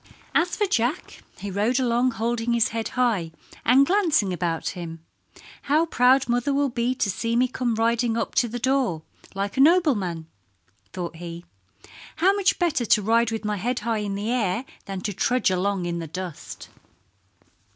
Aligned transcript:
As 0.33 0.55
for 0.55 0.65
Jack 0.65 1.21
he 1.37 1.51
rode 1.51 1.79
along 1.79 2.09
holding 2.13 2.53
his 2.53 2.69
head 2.69 2.87
high 2.97 3.31
and 3.63 3.85
glancing 3.85 4.33
about 4.33 4.69
him. 4.69 5.05
"How 5.61 5.85
proud 5.85 6.27
mother 6.27 6.55
will 6.55 6.69
be 6.69 6.95
to 6.95 7.07
see 7.11 7.35
me 7.35 7.47
come 7.47 7.75
riding 7.75 8.17
up 8.17 8.33
to 8.41 8.47
the 8.47 8.57
door 8.57 9.03
like 9.35 9.57
a 9.57 9.61
nobleman," 9.61 10.25
thought 10.91 11.17
he. 11.17 11.45
"How 12.15 12.33
much 12.33 12.57
better 12.57 12.87
to 12.87 13.01
ride 13.03 13.29
with 13.29 13.45
my 13.45 13.57
head 13.57 13.81
in 13.85 14.15
the 14.15 14.31
air 14.31 14.65
than 14.85 15.01
to 15.01 15.13
trudge 15.13 15.51
along 15.51 15.85
in 15.85 15.99
the 15.99 16.07
dust." 16.07 16.69